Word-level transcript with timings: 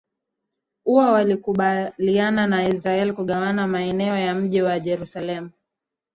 uwa 0.85 1.11
walikubaliana 1.11 2.47
na 2.47 2.67
israel 2.69 3.13
kugawana 3.13 3.67
maeneo 3.67 4.17
ya 4.17 4.35
mji 4.35 4.61
wa 4.61 4.79
jerusalem 4.79 5.49